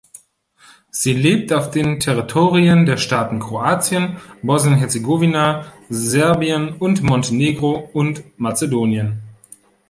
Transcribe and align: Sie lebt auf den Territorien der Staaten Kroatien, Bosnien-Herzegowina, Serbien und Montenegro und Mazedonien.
Sie 0.89 1.13
lebt 1.13 1.53
auf 1.53 1.69
den 1.69 1.99
Territorien 1.99 2.87
der 2.87 2.97
Staaten 2.97 3.39
Kroatien, 3.39 4.17
Bosnien-Herzegowina, 4.41 5.71
Serbien 5.89 6.73
und 6.77 7.03
Montenegro 7.03 7.87
und 7.93 8.23
Mazedonien. 8.39 9.19